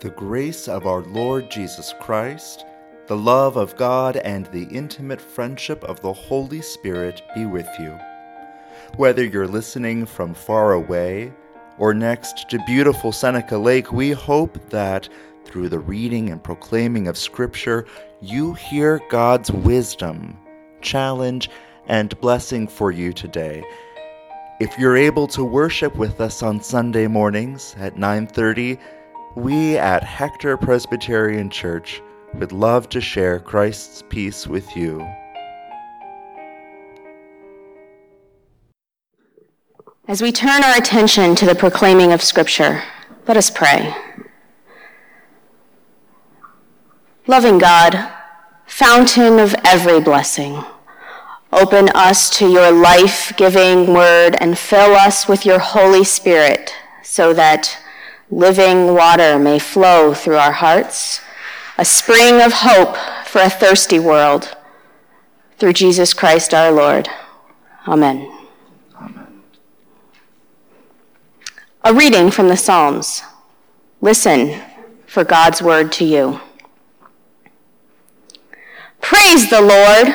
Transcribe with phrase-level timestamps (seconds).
[0.00, 2.64] The grace of our Lord Jesus Christ,
[3.08, 7.98] the love of God, and the intimate friendship of the Holy Spirit be with you.
[8.96, 11.32] Whether you're listening from far away
[11.78, 15.08] or next to beautiful Seneca Lake, we hope that
[15.44, 17.84] through the reading and proclaiming of Scripture,
[18.20, 20.38] you hear God's wisdom,
[20.80, 21.50] challenge,
[21.88, 23.64] and blessing for you today.
[24.60, 28.78] If you're able to worship with us on Sunday mornings at 9:30,
[29.38, 32.02] we at Hector Presbyterian Church
[32.34, 35.08] would love to share Christ's peace with you.
[40.08, 42.82] As we turn our attention to the proclaiming of Scripture,
[43.28, 43.94] let us pray.
[47.28, 48.10] Loving God,
[48.66, 50.64] fountain of every blessing,
[51.52, 57.32] open us to your life giving word and fill us with your Holy Spirit so
[57.34, 57.78] that
[58.30, 61.20] living water may flow through our hearts,
[61.76, 64.56] a spring of hope for a thirsty world.
[65.58, 67.08] Through Jesus Christ our Lord.
[67.86, 68.30] Amen.
[68.96, 69.42] Amen.
[71.82, 73.22] A reading from the Psalms.
[74.00, 74.60] Listen
[75.06, 76.40] for God's word to you.
[79.00, 80.14] Praise the Lord.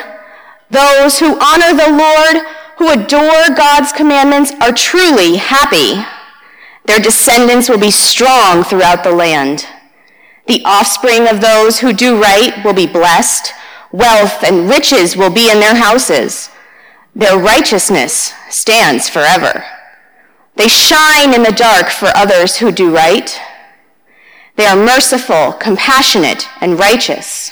[0.70, 2.46] Those who honor the Lord,
[2.78, 6.04] who adore God's commandments, are truly happy.
[6.84, 9.66] Their descendants will be strong throughout the land.
[10.46, 13.52] The offspring of those who do right will be blessed.
[13.92, 16.50] Wealth and riches will be in their houses.
[17.14, 19.64] Their righteousness stands forever.
[20.56, 23.38] They shine in the dark for others who do right.
[24.56, 27.50] They are merciful, compassionate, and righteous.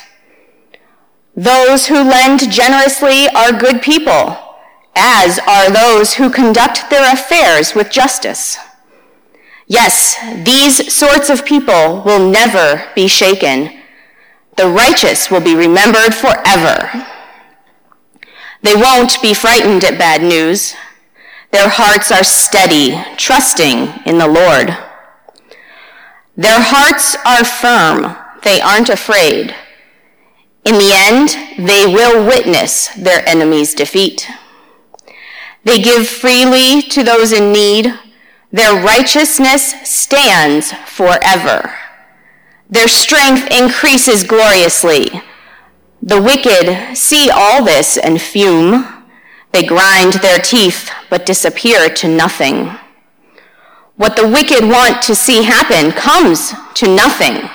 [1.35, 4.37] Those who lend generously are good people,
[4.95, 8.59] as are those who conduct their affairs with justice.
[9.73, 13.81] Yes, these sorts of people will never be shaken.
[14.59, 17.07] The righteous will be remembered forever.
[18.61, 20.75] They won't be frightened at bad news.
[21.53, 24.77] Their hearts are steady, trusting in the Lord.
[26.37, 28.15] Their hearts are firm.
[28.45, 29.55] They aren't afraid.
[30.67, 34.29] In the end, they will witness their enemy's defeat.
[35.65, 37.99] They give freely to those in need
[38.53, 41.75] their righteousness stands forever.
[42.69, 45.23] Their strength increases gloriously.
[46.03, 48.87] The wicked see all this and fume.
[49.53, 52.71] They grind their teeth but disappear to nothing.
[53.97, 57.49] What the wicked want to see happen comes to nothing.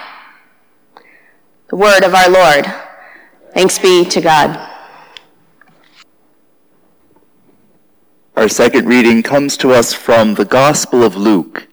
[1.69, 2.65] The word of our Lord.
[3.53, 4.66] Thanks be to God.
[8.37, 11.67] Our second reading comes to us from the Gospel of Luke.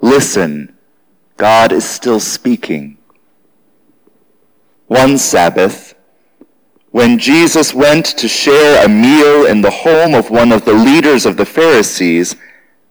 [0.00, 0.76] Listen,
[1.36, 2.98] God is still speaking.
[4.88, 5.94] One Sabbath,
[6.90, 11.24] when Jesus went to share a meal in the home of one of the leaders
[11.24, 12.34] of the Pharisees,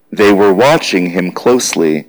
[0.09, 2.07] they were watching him closely.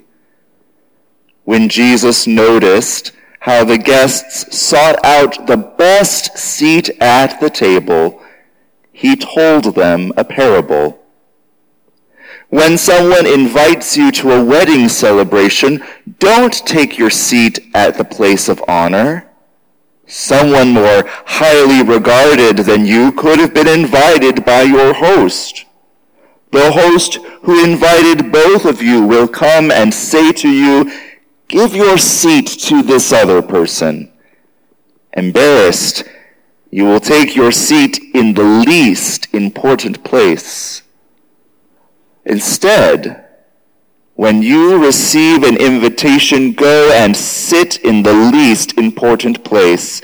[1.43, 8.23] When Jesus noticed how the guests sought out the best seat at the table,
[8.93, 10.98] he told them a parable.
[12.49, 15.83] When someone invites you to a wedding celebration,
[16.17, 19.29] don't take your seat at the place of honor.
[20.07, 25.65] Someone more highly regarded than you could have been invited by your host.
[26.51, 30.91] The host who invited both of you will come and say to you,
[31.47, 34.11] give your seat to this other person.
[35.13, 36.03] Embarrassed,
[36.71, 40.81] you will take your seat in the least important place.
[42.29, 43.25] Instead,
[44.13, 49.99] when you receive an invitation, go and sit in the least important place.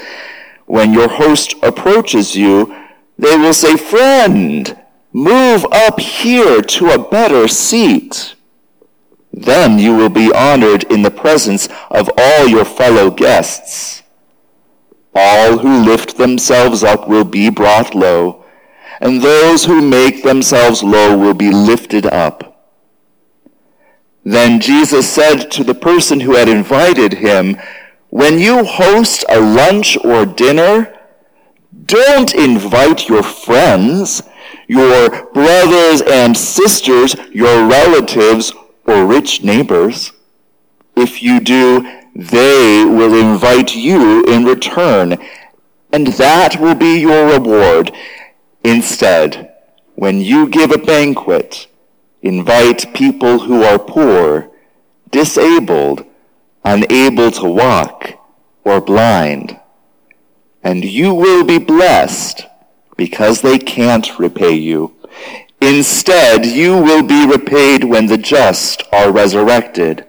[0.65, 2.75] When your host approaches you,
[3.19, 4.75] they will say, Friend,
[5.13, 8.33] move up here to a better seat.
[9.31, 14.01] Then you will be honored in the presence of all your fellow guests.
[15.13, 18.44] All who lift themselves up will be brought low
[19.05, 22.73] and those who make themselves low will be lifted up.
[24.23, 27.55] Then Jesus said to the person who had invited him,
[28.09, 30.91] When you host a lunch or dinner,
[31.85, 34.23] don't invite your friends,
[34.67, 38.53] your brothers and sisters, your relatives,
[38.87, 40.13] or rich neighbors.
[40.95, 45.23] If you do, they will invite you in return,
[45.93, 47.91] and that will be your reward.
[48.65, 49.53] Instead,
[49.93, 51.67] when you give a banquet,
[52.23, 54.49] invite people who are poor,
[55.11, 56.03] disabled,
[56.63, 58.13] unable to walk,
[58.63, 59.59] or blind.
[60.63, 62.47] And you will be blessed
[62.97, 64.95] because they can't repay you.
[65.61, 70.07] Instead, you will be repaid when the just are resurrected.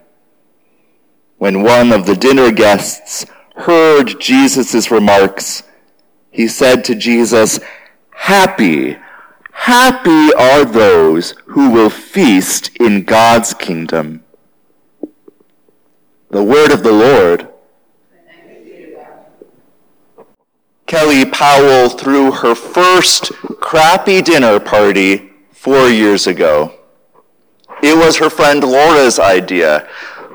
[1.36, 5.62] When one of the dinner guests heard Jesus' remarks,
[6.30, 7.60] he said to Jesus,
[8.16, 8.96] Happy,
[9.52, 14.24] happy are those who will feast in God's kingdom.
[16.30, 17.48] The word of the Lord.
[20.86, 23.30] Kelly Powell threw her first
[23.60, 26.72] crappy dinner party four years ago.
[27.82, 29.88] It was her friend Laura's idea.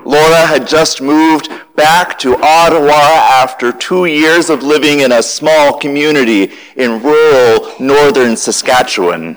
[0.05, 1.49] Laura had just moved
[1.81, 8.37] back to Ottawa after two years of living in a small community in rural northern
[8.37, 9.35] Saskatchewan.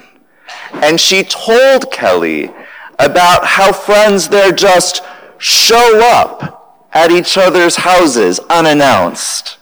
[0.74, 2.50] And she told Kelly
[2.98, 5.02] about how friends there just
[5.38, 9.56] show up at each other's houses unannounced.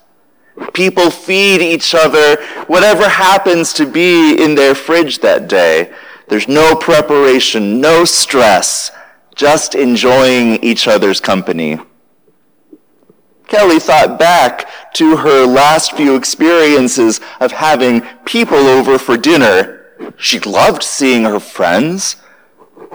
[0.73, 5.93] People feed each other whatever happens to be in their fridge that day.
[6.29, 8.91] There's no preparation, no stress,
[9.37, 11.79] just enjoying each other's company.
[13.49, 20.13] Kelly thought back to her last few experiences of having people over for dinner.
[20.17, 22.17] She loved seeing her friends,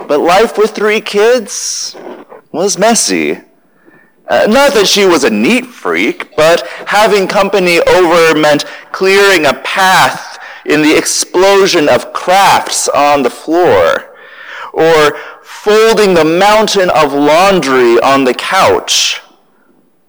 [0.08, 1.96] but life with three kids
[2.52, 3.42] was messy.
[4.30, 9.54] Uh, not that she was a neat freak, but having company over meant clearing a
[9.54, 14.14] path in the explosion of crafts on the floor,
[14.74, 19.22] or folding the mountain of laundry on the couch,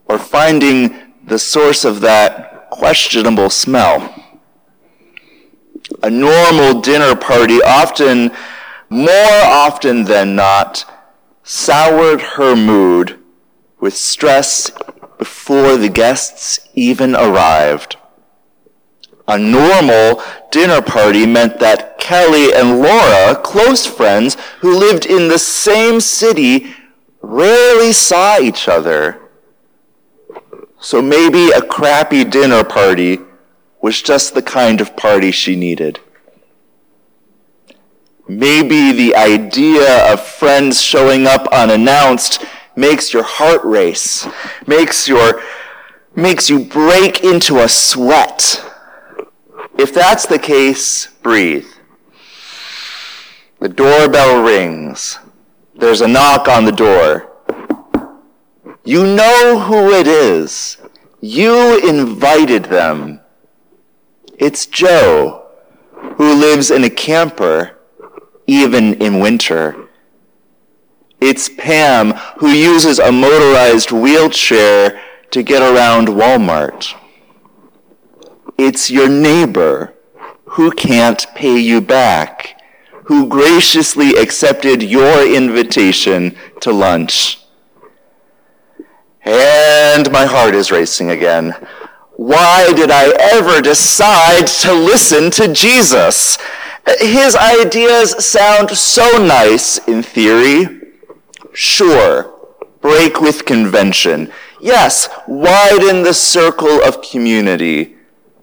[0.08, 4.14] or finding the source of that questionable smell.
[6.02, 8.30] A normal dinner party often,
[8.88, 10.84] more often than not,
[11.42, 13.18] soured her mood
[13.80, 14.70] with stress
[15.18, 17.96] before the guests even arrived.
[19.26, 25.38] A normal dinner party meant that Kelly and Laura, close friends who lived in the
[25.38, 26.74] same city,
[27.20, 29.27] rarely saw each other.
[30.80, 33.18] So maybe a crappy dinner party
[33.80, 36.00] was just the kind of party she needed.
[38.28, 42.44] Maybe the idea of friends showing up unannounced
[42.76, 44.26] makes your heart race,
[44.66, 45.42] makes your,
[46.14, 48.62] makes you break into a sweat.
[49.78, 51.66] If that's the case, breathe.
[53.60, 55.18] The doorbell rings.
[55.74, 57.32] There's a knock on the door.
[58.84, 60.78] You know who it is.
[61.20, 63.20] You invited them.
[64.38, 65.46] It's Joe,
[66.16, 67.78] who lives in a camper,
[68.46, 69.88] even in winter.
[71.20, 75.00] It's Pam who uses a motorized wheelchair
[75.32, 76.94] to get around Walmart.
[78.56, 79.94] It's your neighbor
[80.44, 82.60] who can't pay you back,
[83.04, 87.40] who graciously accepted your invitation to lunch.
[89.28, 91.54] And my heart is racing again.
[92.16, 96.38] Why did I ever decide to listen to Jesus?
[96.98, 100.80] His ideas sound so nice in theory,
[101.52, 102.34] Sure,
[102.80, 104.32] break with convention.
[104.62, 107.96] Yes, widen the circle of community.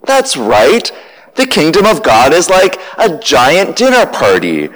[0.04, 0.92] That's right.
[1.34, 4.68] The kingdom of God is like a giant dinner party.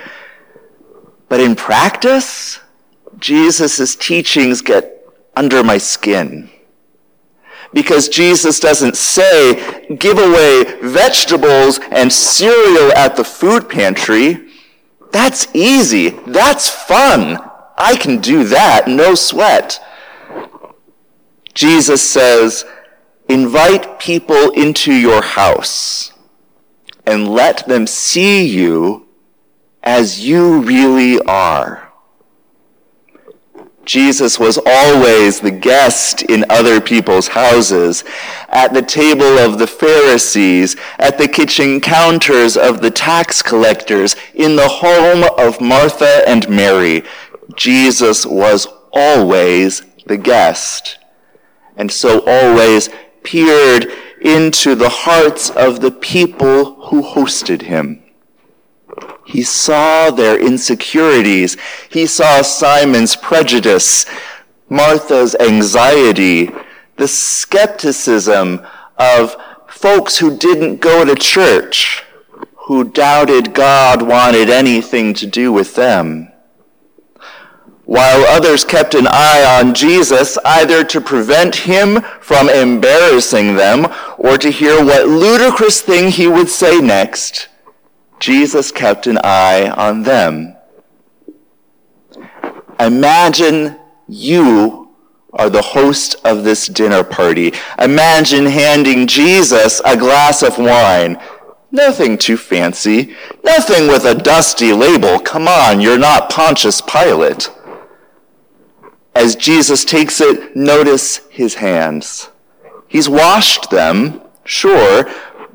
[1.29, 2.59] But in practice,
[3.21, 5.00] Jesus' teachings get
[5.37, 6.51] under my skin.
[7.73, 14.49] Because Jesus doesn't say, give away vegetables and cereal at the food pantry.
[15.13, 16.11] That's easy.
[16.27, 17.39] That's fun.
[17.79, 19.81] I can do that, no sweat.
[21.55, 22.65] Jesus says,
[23.29, 26.13] invite people into your house
[27.07, 29.09] and let them see you
[29.83, 31.90] as you really are.
[33.85, 38.05] Jesus was always the guest in other people's houses,
[38.49, 44.57] at the table of the Pharisees, at the kitchen counters of the tax collectors, in
[44.57, 47.03] the home of Martha and Mary.
[47.57, 50.99] Jesus was always the guest,
[51.77, 52.91] and so always
[53.23, 53.87] peered
[54.21, 58.00] into the hearts of the people who hosted him.
[59.31, 61.57] He saw their insecurities.
[61.89, 64.05] He saw Simon's prejudice,
[64.69, 66.51] Martha's anxiety,
[66.97, 68.61] the skepticism
[68.99, 69.37] of
[69.69, 72.03] folks who didn't go to church,
[72.67, 76.29] who doubted God wanted anything to do with them.
[77.91, 84.39] while others kept an eye on Jesus, either to prevent him from embarrassing them or
[84.39, 87.49] to hear what ludicrous thing he would say next,
[88.21, 90.55] Jesus kept an eye on them.
[92.79, 94.91] Imagine you
[95.33, 97.53] are the host of this dinner party.
[97.79, 101.21] Imagine handing Jesus a glass of wine.
[101.71, 103.17] Nothing too fancy.
[103.45, 105.19] Nothing with a dusty label.
[105.21, 107.51] Come on, you're not Pontius Pilate.
[109.15, 112.29] As Jesus takes it, notice his hands.
[112.87, 115.09] He's washed them, sure,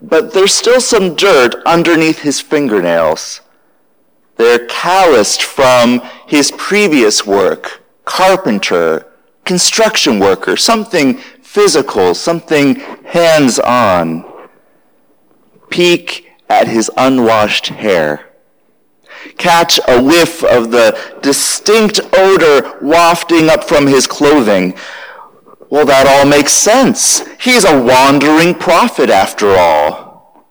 [0.09, 3.41] but there's still some dirt underneath his fingernails.
[4.38, 9.07] They're calloused from his previous work, carpenter,
[9.45, 14.25] construction worker, something physical, something hands-on.
[15.69, 18.25] Peek at his unwashed hair
[19.38, 24.74] catch a whiff of the distinct odor wafting up from his clothing.
[25.69, 27.25] Well, that all makes sense.
[27.39, 30.45] He's a wandering prophet after all.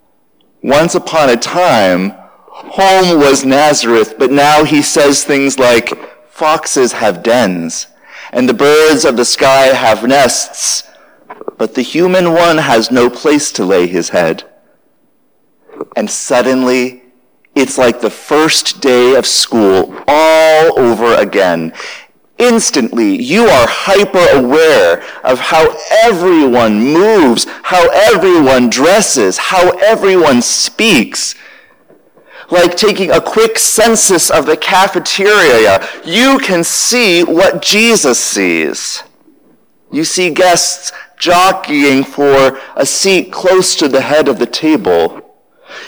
[0.62, 2.12] Once upon a time,
[2.48, 5.92] home was Nazareth, but now he says things like,
[6.28, 7.86] foxes have dens,
[8.32, 10.82] and the birds of the sky have nests,
[11.56, 14.42] but the human one has no place to lay his head.
[15.96, 17.02] And suddenly,
[17.54, 21.72] it's like the first day of school all over again.
[22.38, 31.36] Instantly, you are hyper aware of how everyone moves, how everyone dresses, how everyone speaks.
[32.50, 39.02] Like taking a quick census of the cafeteria, you can see what Jesus sees.
[39.92, 45.20] You see guests jockeying for a seat close to the head of the table.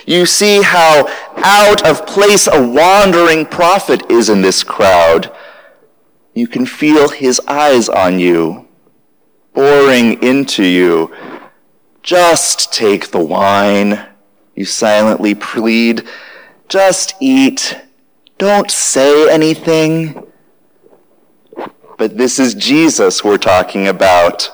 [0.06, 5.32] You see how out of place a wandering prophet is in this crowd.
[6.36, 8.68] You can feel his eyes on you,
[9.54, 11.10] boring into you.
[12.02, 14.06] Just take the wine,
[14.54, 16.06] you silently plead.
[16.68, 17.78] Just eat.
[18.36, 20.26] Don't say anything.
[21.96, 24.50] But this is Jesus we're talking about.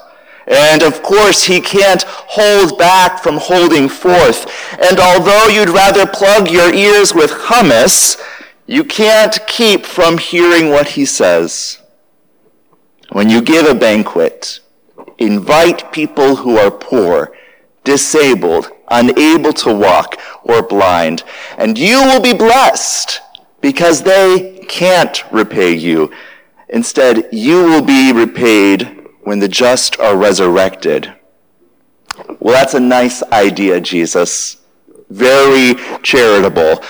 [0.47, 4.47] And of course, he can't hold back from holding forth.
[4.89, 8.23] And although you'd rather plug your ears with hummus,
[8.67, 11.79] you can't keep from hearing what he says.
[13.11, 14.61] When you give a banquet,
[15.19, 17.37] invite people who are poor,
[17.85, 21.25] disabled, unable to walk, or blind,
[21.59, 23.21] and you will be blessed
[23.61, 26.11] because they can't repay you.
[26.69, 31.13] Instead, you will be repaid when the just are resurrected.
[32.41, 34.57] Well, that's a nice idea, Jesus.
[35.11, 36.83] Very charitable.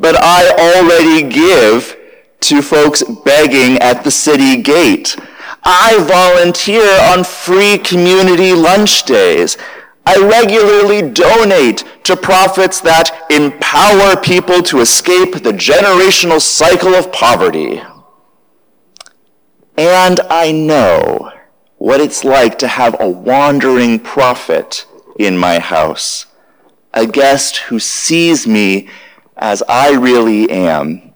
[0.00, 1.94] But I already give
[2.40, 5.14] to folks begging at the city gate.
[5.62, 9.58] I volunteer on free community lunch days.
[10.06, 17.82] I regularly donate to profits that empower people to escape the generational cycle of poverty.
[19.76, 21.30] And I know
[21.76, 24.86] what it's like to have a wandering prophet
[25.18, 26.24] in my house,
[26.94, 28.88] a guest who sees me
[29.40, 31.12] as I really am.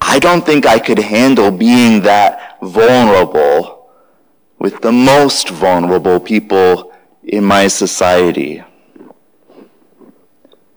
[0.00, 3.90] I don't think I could handle being that vulnerable
[4.58, 8.64] with the most vulnerable people in my society.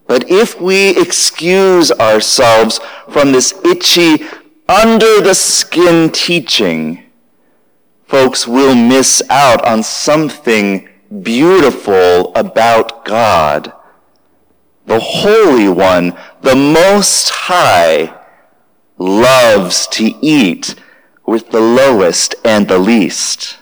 [0.05, 2.79] But if we excuse ourselves
[3.10, 4.25] from this itchy,
[4.67, 7.03] under the skin teaching,
[8.05, 10.89] folks will miss out on something
[11.22, 13.74] beautiful about God.
[14.86, 18.20] The Holy One, the Most High,
[18.98, 20.75] loves to eat
[21.25, 23.58] with the lowest and the least.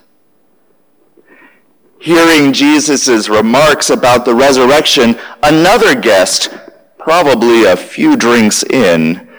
[2.00, 6.50] Hearing Jesus' remarks about the resurrection, another guest,
[6.98, 9.30] probably a few drinks in,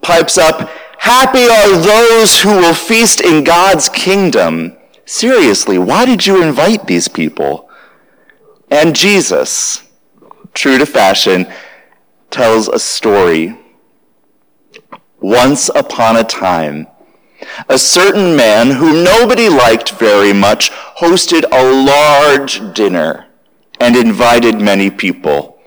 [0.00, 0.68] pipes up,
[1.02, 4.76] Happy are those who will feast in God's kingdom.
[5.04, 7.68] Seriously, why did you invite these people?
[8.70, 9.82] And Jesus,
[10.54, 11.46] true to fashion,
[12.30, 13.56] tells a story.
[15.20, 16.86] Once upon a time,
[17.68, 23.26] a certain man whom nobody liked very much hosted a large dinner
[23.80, 25.58] and invited many people.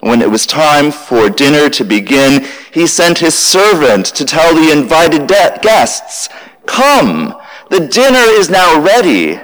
[0.00, 4.70] When it was time for dinner to begin, he sent his servant to tell the
[4.70, 6.28] invited de- guests,
[6.66, 7.34] Come,
[7.70, 9.36] the dinner is now ready.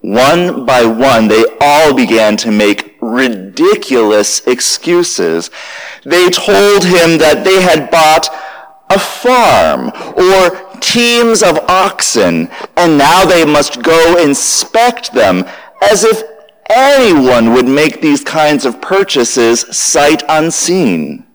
[0.00, 5.50] One by one, they all began to make ridiculous excuses.
[6.04, 8.28] They told him that they had bought
[8.90, 15.44] a farm or teams of oxen, and now they must go inspect them
[15.82, 16.22] as if
[16.68, 21.26] anyone would make these kinds of purchases sight unseen.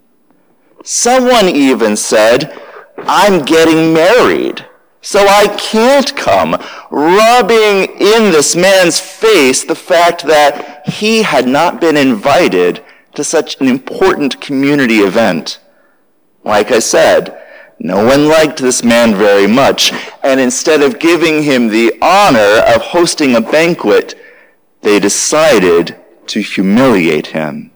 [0.84, 2.60] Someone even said,
[2.98, 4.64] I'm getting married,
[5.05, 6.59] so I can't come,
[6.89, 12.83] rubbing in this man's face the fact that he had not been invited
[13.13, 15.59] to such an important community event.
[16.43, 17.39] Like I said,
[17.77, 19.93] no one liked this man very much,
[20.24, 24.15] and instead of giving him the honor of hosting a banquet,
[24.81, 25.95] they decided
[26.27, 27.69] to humiliate him.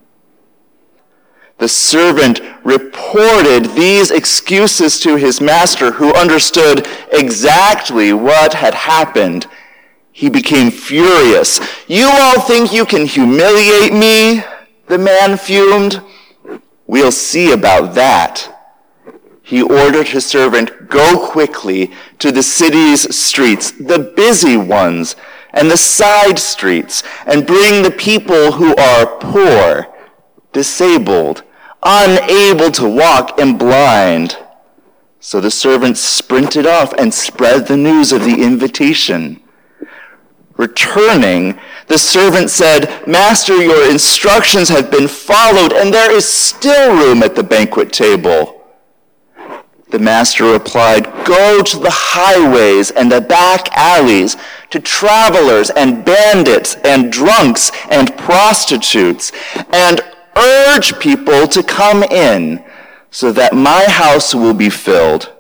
[1.60, 9.46] The servant reported these excuses to his master, who understood exactly what had happened.
[10.12, 11.60] He became furious.
[11.88, 14.44] You all think you can humiliate me?
[14.88, 16.02] The man fumed.
[16.88, 18.56] We'll see about that
[19.50, 25.16] he ordered his servant, Go quickly to the city's streets, the busy ones,
[25.50, 29.88] and the side streets, and bring the people who are poor,
[30.54, 31.42] disabled,
[31.84, 34.38] unable to walk, and blind.
[35.20, 39.42] So the servants sprinted off and spread the news of the invitation.
[40.56, 47.24] Returning, the servant said, Master, your instructions have been followed, and there is still room
[47.24, 48.60] at the banquet table.
[49.90, 54.38] The master replied, Go to the highways and the back alleys,
[54.70, 59.32] to travelers and bandits and drunks and prostitutes,
[59.74, 60.02] and
[60.36, 62.64] urge people to come in
[63.12, 65.34] so that my house will be filled.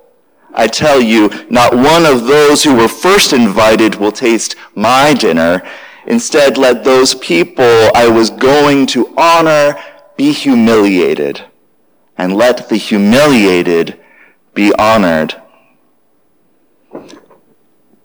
[0.53, 5.62] I tell you, not one of those who were first invited will taste my dinner.
[6.08, 7.63] Instead, let those people
[7.96, 9.75] I was going to honor
[10.17, 11.46] be humiliated,
[12.17, 14.00] and let the humiliated
[14.53, 15.39] be honored.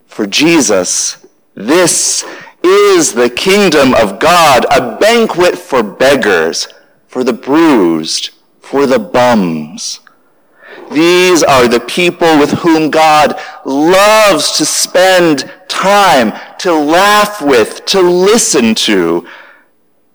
[0.06, 2.24] For Jesus, this
[2.64, 6.66] is the kingdom of God, a banquet for beggars,
[7.06, 10.00] for the bruised, for the bums.
[10.90, 18.00] These are the people with whom God loves to spend time, to laugh with, to
[18.00, 19.26] listen to.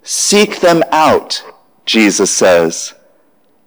[0.03, 1.43] Seek them out,
[1.85, 2.93] Jesus says,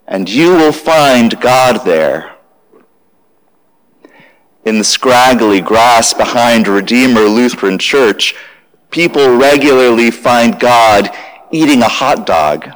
[0.07, 2.33] and you will find God there
[4.65, 8.35] in the scraggly grass behind Redeemer Lutheran Church,
[8.93, 11.11] people regularly find God
[11.51, 12.71] eating a hot dog.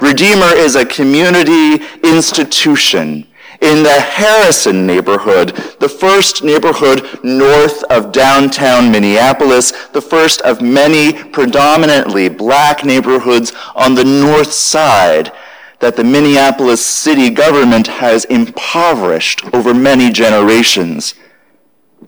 [0.00, 3.26] Redeemer is a community institution
[3.60, 11.12] in the Harrison neighborhood, the first neighborhood north of downtown Minneapolis, the first of many
[11.12, 15.32] predominantly black neighborhoods on the north side
[15.78, 21.14] that the Minneapolis city government has impoverished over many generations.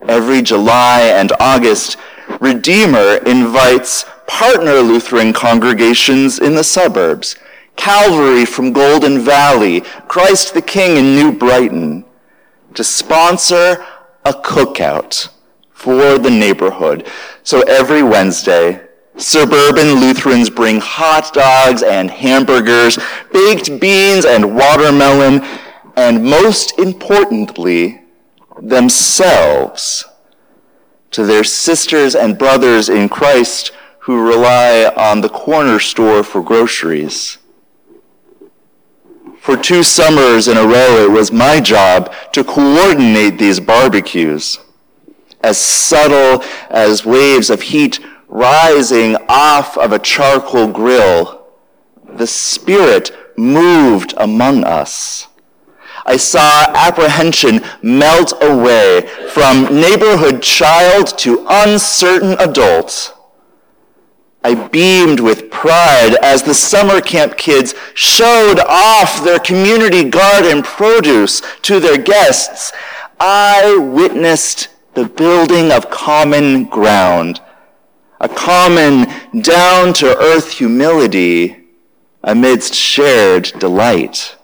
[0.09, 1.97] Every July and August,
[2.45, 7.37] Redeemer invites partner Lutheran congregations in the suburbs,
[7.75, 12.05] Calvary from Golden Valley, Christ the King in New Brighton,
[12.75, 13.83] to sponsor
[14.27, 15.31] a cookout
[15.71, 17.09] for the neighborhood.
[17.45, 22.99] So every Wednesday, Suburban Lutherans bring hot dogs and hamburgers,
[23.33, 25.41] baked beans and watermelon,
[25.97, 28.03] and most importantly,
[28.61, 30.05] themselves
[31.15, 37.39] to their sisters and brothers in Christ who rely on the corner store for groceries.
[39.39, 44.59] For two summers in a row, it was my job to coordinate these barbecues.
[45.43, 51.47] As subtle as waves of heat rising off of a charcoal grill,
[52.05, 55.29] the Spirit moved among us.
[56.07, 63.17] I saw apprehension melt away from neighborhood child to uncertain adult.
[64.43, 71.41] I beamed with pride as the summer camp kids showed off their community garden produce
[71.63, 72.73] to their guests.
[73.19, 77.41] I witnessed the building of common ground
[78.21, 79.07] a common
[79.43, 81.67] down to earth humility
[82.23, 84.37] amidst shared delight.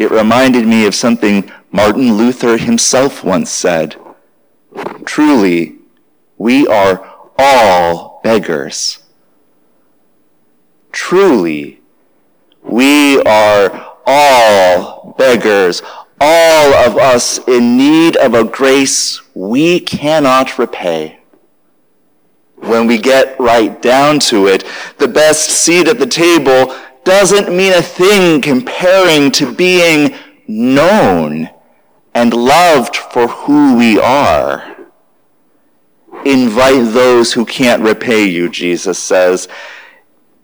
[0.00, 3.96] It reminded me of something Martin Luther himself once said.
[5.04, 5.76] Truly,
[6.38, 9.00] we are all beggars.
[10.90, 11.82] Truly,
[12.62, 15.82] we are all beggars,
[16.18, 21.20] all of us in need of a grace we cannot repay
[22.56, 24.64] when we get right down to it,
[24.98, 30.14] the best seat at the table doesn't mean a thing comparing to being
[30.46, 31.50] known
[32.14, 34.76] and loved for who we are.
[36.24, 39.48] Invite those who can't repay you, Jesus says,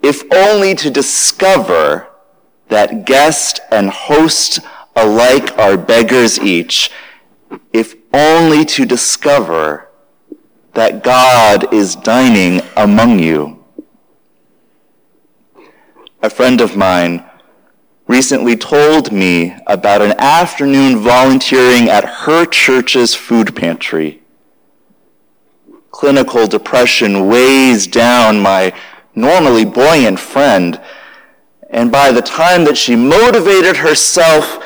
[0.03, 2.09] if only to discover
[2.69, 4.61] that guest and host
[4.95, 6.91] alike are beggars each,
[7.73, 9.89] if only to discover
[10.75, 13.56] that God is dining among you.
[16.27, 17.25] A friend of mine
[18.09, 24.21] recently told me about an afternoon volunteering at her church's food pantry.
[25.93, 28.73] Clinical depression weighs down my
[29.15, 30.81] normally buoyant friend,
[31.71, 34.61] and by the time that she motivated herself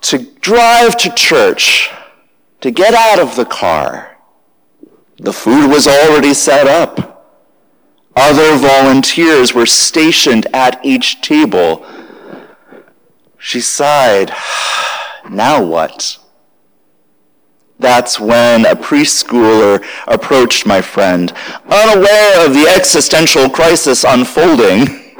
[0.00, 1.90] to drive to church,
[2.60, 4.18] to get out of the car,
[5.18, 7.13] the food was already set up.
[8.16, 11.84] Other volunteers were stationed at each table
[13.44, 14.32] she sighed.
[15.30, 16.18] Now what?
[17.78, 21.32] That's when a preschooler approached my friend,
[21.64, 25.16] unaware of the existential crisis unfolding.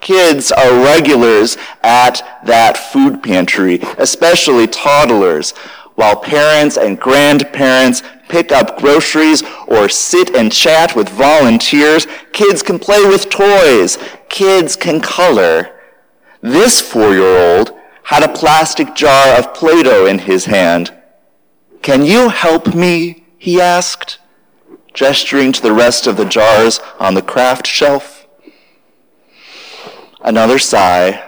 [0.00, 5.52] Kids are regulars at that food pantry, especially toddlers,
[5.94, 12.06] while parents and grandparents pick up groceries or sit and chat with volunteers.
[12.32, 13.98] Kids can play with toys.
[14.28, 15.78] Kids can color.
[16.40, 17.72] This four-year-old
[18.04, 20.94] had a plastic jar of Play-Doh in his hand.
[21.82, 23.24] Can you help me?
[23.38, 24.18] he asked,
[24.92, 28.26] gesturing to the rest of the jars on the craft shelf.
[30.22, 31.22] Another sigh,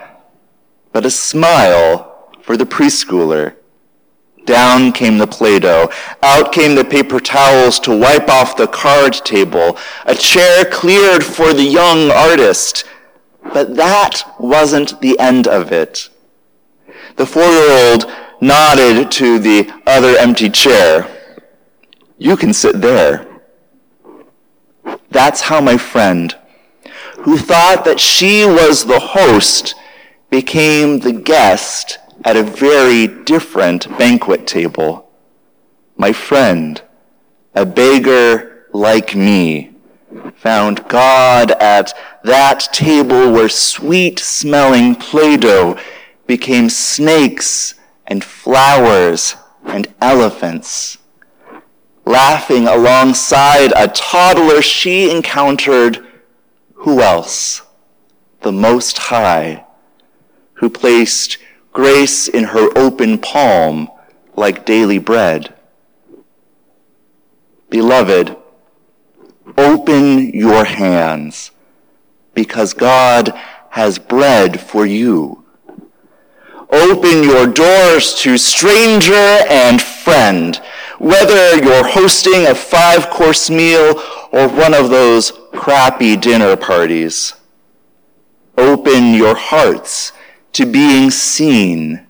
[0.91, 3.55] but a smile for the preschooler.
[4.45, 5.89] Down came the Play-Doh.
[6.21, 9.77] Out came the paper towels to wipe off the card table.
[10.05, 12.83] A chair cleared for the young artist.
[13.53, 16.09] But that wasn't the end of it.
[17.15, 21.07] The four-year-old nodded to the other empty chair.
[22.17, 23.27] You can sit there.
[25.09, 26.35] That's how my friend,
[27.19, 29.75] who thought that she was the host,
[30.29, 35.09] became the guest at a very different banquet table.
[35.97, 36.81] My friend,
[37.53, 39.71] a beggar like me,
[40.35, 45.77] found God at that table where sweet smelling Play-Doh
[46.27, 47.75] became snakes
[48.07, 50.97] and flowers and elephants.
[52.05, 56.05] Laughing alongside a toddler she encountered
[56.83, 57.61] who else?
[58.41, 59.65] The Most High,
[60.55, 61.37] who placed
[61.73, 63.89] grace in her open palm
[64.35, 65.53] like daily bread.
[67.69, 68.37] Beloved,
[69.57, 71.51] Open your hands
[72.33, 73.29] because God
[73.69, 75.43] has bread for you.
[76.71, 80.55] Open your doors to stranger and friend,
[80.97, 87.33] whether you're hosting a five course meal or one of those crappy dinner parties.
[88.57, 90.13] Open your hearts
[90.53, 92.05] to being seen.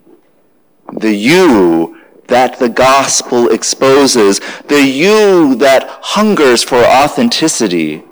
[0.92, 8.04] The you that the gospel exposes, the you that hungers for authenticity.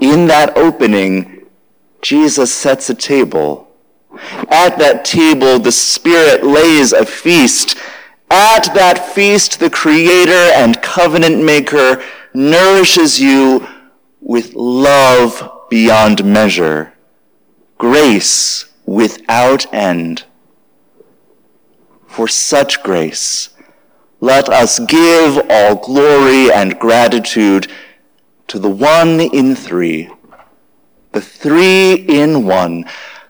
[0.00, 1.46] In that opening,
[2.02, 3.70] Jesus sets a table.
[4.48, 7.76] At that table, the Spirit lays a feast.
[8.30, 13.66] At that feast, the Creator and covenant maker nourishes you
[14.20, 16.94] with love beyond measure,
[17.78, 20.24] grace without end
[22.08, 23.50] for such grace.
[24.18, 27.68] Let us give all glory and gratitude
[28.48, 30.10] to the one in three,
[31.12, 32.84] the three in one,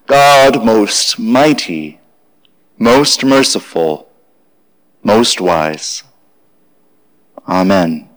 [0.07, 1.99] God most mighty,
[2.79, 4.11] most merciful,
[5.03, 6.01] most wise.
[7.47, 8.10] Amen.